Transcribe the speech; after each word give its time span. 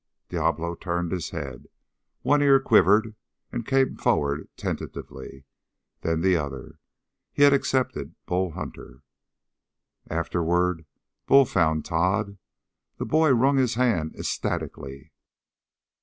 Diablo 0.29 0.73
turned 0.73 1.11
his 1.11 1.29
head. 1.29 1.67
One 2.23 2.41
ear 2.41 2.59
quivered 2.59 3.13
and 3.51 3.67
came 3.67 3.97
forward 3.97 4.49
tentatively; 4.57 5.45
then 6.01 6.21
the 6.21 6.35
other. 6.35 6.79
He 7.31 7.43
had 7.43 7.53
accepted 7.53 8.15
Bull 8.25 8.53
Hunter. 8.53 9.03
Afterward 10.09 10.87
Bull 11.27 11.45
found 11.45 11.85
Tod. 11.85 12.39
The 12.97 13.05
boy 13.05 13.29
wrung 13.31 13.57
his 13.57 13.75
hand 13.75 14.15
ecstatically. 14.15 15.11